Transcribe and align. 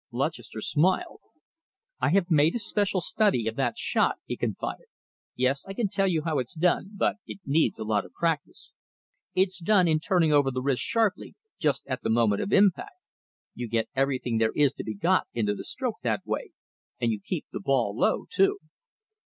Lutchester 0.09 0.61
smiled. 0.61 1.19
"I 1.99 2.09
have 2.09 2.31
made 2.31 2.55
a 2.55 2.57
special 2.57 3.01
study 3.01 3.47
of 3.47 3.55
that 3.57 3.77
shot," 3.77 4.15
he 4.25 4.35
confided. 4.35 4.87
"Yes, 5.35 5.63
I 5.67 5.73
can 5.73 5.89
tell 5.89 6.07
you 6.07 6.23
how 6.23 6.39
it's 6.39 6.55
done, 6.55 6.93
but 6.95 7.17
it 7.27 7.37
needs 7.45 7.77
a 7.77 7.83
lot 7.83 8.03
of 8.03 8.11
practice. 8.11 8.73
It's 9.35 9.59
done 9.59 9.87
in 9.87 9.99
turning 9.99 10.33
over 10.33 10.49
the 10.49 10.63
wrists 10.63 10.83
sharply 10.85 11.35
just 11.59 11.85
at 11.85 12.01
the 12.01 12.09
moment 12.09 12.41
of 12.41 12.51
impact. 12.51 12.97
You 13.53 13.69
get 13.69 13.89
everything 13.95 14.39
there 14.39 14.53
is 14.55 14.73
to 14.73 14.83
be 14.83 14.95
got 14.95 15.27
into 15.35 15.53
the 15.53 15.63
stroke 15.63 15.97
that 16.01 16.25
way, 16.25 16.53
and 16.99 17.11
you 17.11 17.19
keep 17.23 17.45
the 17.51 17.59
ball 17.59 17.95
low, 17.95 18.25
too." 18.27 18.57